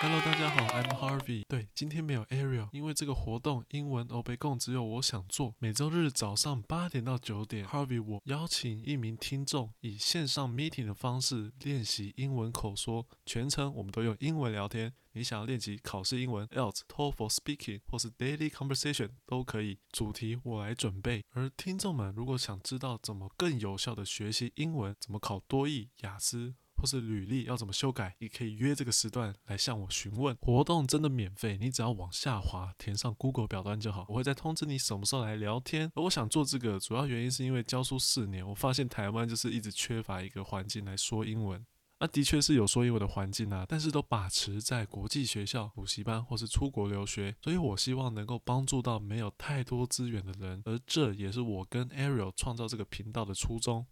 [0.00, 1.42] Hello，大家好，I'm Harvey。
[1.48, 5.56] 对，今天没有 Ariel，因为这个活动英文欧北共只有我想做。
[5.58, 14.94] 每周日早上八点到九点，Harvey 我邀请一名听众以线上 meeting 的方式练习英文口说，全程我们都用英文聊天。
[15.14, 21.24] 你想要练习考试英文，IELTS、TOEFL speaking 或是 daily conversation 都可以，主题我来准备。
[21.30, 30.36] 而听众们如果想知道怎么更有效的学习英文，怎么考多益、雅思，或是履历要怎么修改，也可以约这个时段来向我询问。
[30.40, 34.06] 活动真的免费，你只要往下滑，填上 Google 表单就好。
[34.08, 35.90] 我会再通知你什么时候来聊天。
[35.94, 41.66] 而我想做这个主要原因是因为教书四年，我发现台湾就是一直缺乏一个环境来说英文。
[42.00, 47.34] 那的确是有说英文的环境啊，但是都把持在国际学校、补习班或是出国留学。
[47.42, 53.84] 所以我希望能够帮助到没有太多资源的人，而这也是我跟 Ariel 创造这个频道的初衷。